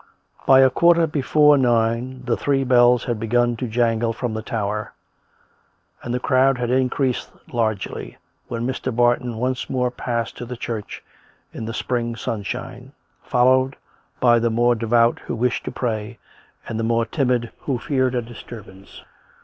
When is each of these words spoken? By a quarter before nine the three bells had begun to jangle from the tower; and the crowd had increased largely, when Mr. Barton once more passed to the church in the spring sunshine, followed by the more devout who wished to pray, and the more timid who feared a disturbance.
By 0.47 0.61
a 0.61 0.71
quarter 0.71 1.05
before 1.05 1.59
nine 1.59 2.23
the 2.25 2.35
three 2.35 2.63
bells 2.63 3.03
had 3.03 3.19
begun 3.19 3.55
to 3.57 3.67
jangle 3.67 4.13
from 4.13 4.33
the 4.33 4.41
tower; 4.41 4.93
and 6.01 6.11
the 6.11 6.19
crowd 6.19 6.57
had 6.57 6.71
increased 6.71 7.29
largely, 7.53 8.17
when 8.47 8.65
Mr. 8.65 8.91
Barton 8.95 9.37
once 9.37 9.69
more 9.69 9.91
passed 9.91 10.35
to 10.37 10.45
the 10.45 10.57
church 10.57 11.03
in 11.53 11.65
the 11.65 11.73
spring 11.75 12.15
sunshine, 12.15 12.93
followed 13.21 13.75
by 14.19 14.39
the 14.39 14.49
more 14.49 14.73
devout 14.73 15.19
who 15.19 15.35
wished 15.35 15.65
to 15.65 15.71
pray, 15.71 16.17
and 16.67 16.79
the 16.79 16.83
more 16.83 17.05
timid 17.05 17.51
who 17.59 17.77
feared 17.77 18.15
a 18.15 18.23
disturbance. 18.23 19.03